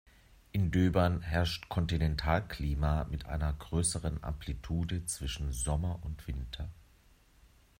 In 0.51 0.71
Döbern 0.71 1.21
herrscht 1.21 1.69
Kontinentalklima 1.69 3.03
mit 3.11 3.27
einer 3.27 3.53
größeren 3.53 4.23
Amplitude 4.23 5.05
zwischen 5.05 5.51
Sommer 5.51 5.99
und 6.03 6.27
Winter. 6.27 6.69